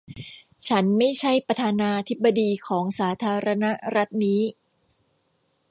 [0.67, 3.65] ฉันไม่ใช่ประธานาธิบดีของสาธารณ
[3.95, 4.41] รัฐนี้